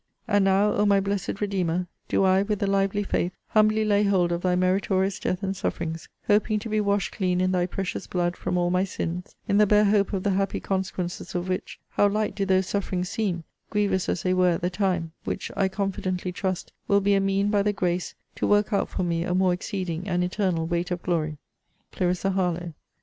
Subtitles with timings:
[0.27, 4.31] And now, O my blessed REDEEMER, do I, with a lively faith, humbly lay hold
[4.31, 8.35] of thy meritorious death and sufferings; hoping to be washed clean in thy precious blood
[8.35, 12.07] from all my sins: in the bare hope of the happy consequences of which, how
[12.07, 16.31] light do those sufferings seem (grievous as they were at the time) which, I confidently
[16.31, 19.53] trust, will be a mean, by the grace, to work out for me a more
[19.53, 21.37] exceeding and eternal weight of glory!
[21.91, 22.73] CLARISSA HARLOWE.